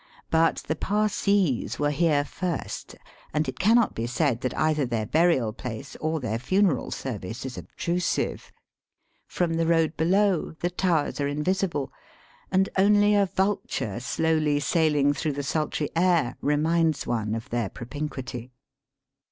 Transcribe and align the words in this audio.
But 0.31 0.63
the 0.65 0.73
Parsees 0.75 1.77
were 1.77 1.91
here 1.91 2.25
first, 2.25 2.95
and 3.35 3.47
it 3.47 3.59
cannot 3.59 3.93
be 3.93 4.07
said 4.07 4.41
that 4.41 4.57
either 4.57 4.83
their 4.83 5.05
burial 5.05 5.53
place 5.53 5.95
or 5.97 6.19
their 6.19 6.39
funeral 6.39 6.89
service 6.89 7.45
is 7.45 7.55
obstru 7.55 8.01
sive. 8.01 8.51
From 9.27 9.53
the 9.57 9.67
road 9.67 9.95
below, 9.97 10.55
the 10.59 10.71
Towers 10.71 11.21
are 11.21 11.27
invisible, 11.27 11.93
and 12.51 12.67
only 12.79 13.13
a 13.13 13.27
vulture 13.27 13.99
slowly 13.99 14.59
sailing 14.59 15.13
through 15.13 15.33
the 15.33 15.43
sultry 15.43 15.91
air 15.95 16.35
reminds 16.41 17.05
one 17.05 17.35
of 17.35 17.51
their 17.51 17.69
propinquity. 17.69 18.49